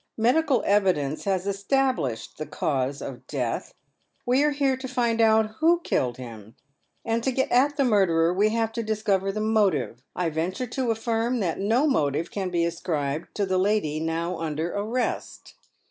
"Medical 0.17 0.63
evidence 0.65 1.25
has 1.25 1.45
established 1.45 2.39
the 2.39 2.47
cause 2.47 3.03
of 3.03 3.27
death. 3.27 3.75
We 4.25 4.43
are 4.43 4.49
here 4.49 4.75
to 4.75 4.87
find 4.87 5.21
out 5.21 5.57
who 5.59 5.79
killed 5.81 6.17
him,— 6.17 6.55
and 7.05 7.23
to 7.23 7.31
get 7.31 7.51
at 7.51 7.77
the 7.77 7.83
murderer 7.83 8.33
we 8.33 8.49
have 8.49 8.71
to 8.73 8.81
discover 8.81 9.31
the 9.31 9.41
motive. 9.41 10.01
I 10.15 10.31
venture 10.31 10.65
to 10.65 10.89
affirm 10.89 11.39
that 11.41 11.59
no 11.59 11.85
motive 11.85 12.31
can 12.31 12.49
be 12.49 12.65
ascribed 12.65 13.35
to 13.35 13.45
the 13.45 13.59
lady 13.59 13.99
now 13.99 14.39
under 14.39 14.73
arrest." 14.73 15.53